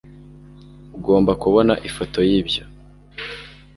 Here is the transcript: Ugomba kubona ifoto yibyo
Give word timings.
Ugomba 0.97 1.31
kubona 1.41 1.73
ifoto 1.87 2.19
yibyo 2.29 2.63